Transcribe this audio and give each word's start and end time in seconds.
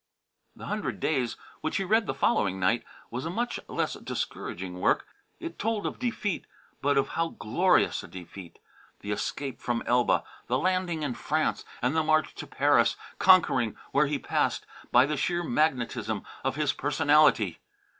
"The 0.55 0.65
Hundred 0.65 0.99
Days," 0.99 1.37
which 1.61 1.77
he 1.77 1.83
read 1.83 2.07
the 2.07 2.15
following 2.15 2.59
night, 2.59 2.83
was 3.11 3.23
a 3.23 3.29
much 3.29 3.59
less 3.67 3.93
discouraging 3.93 4.79
work. 4.79 5.05
It 5.39 5.59
told 5.59 5.85
of 5.85 5.99
defeat, 5.99 6.47
but 6.81 6.97
of 6.97 7.09
how 7.09 7.27
glorious 7.37 8.01
a 8.01 8.07
defeat! 8.07 8.57
The 9.01 9.11
escape 9.11 9.61
from 9.61 9.83
Elba, 9.85 10.23
the 10.47 10.57
landing 10.57 11.03
in 11.03 11.13
France 11.13 11.65
and 11.83 11.95
the 11.95 12.01
march 12.01 12.33
to 12.33 12.47
Paris, 12.47 12.95
conquering, 13.19 13.77
where 13.91 14.07
he 14.07 14.17
passed, 14.17 14.65
by 14.91 15.05
the 15.05 15.17
sheer 15.17 15.43
magnetism 15.43 16.23
of 16.43 16.55
his 16.55 16.73
personality! 16.73 17.59